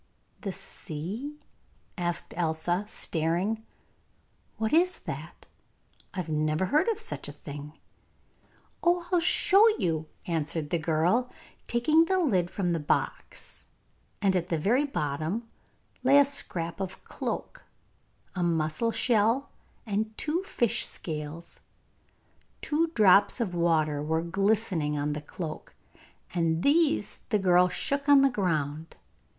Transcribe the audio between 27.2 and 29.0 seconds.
the girl shook on the ground.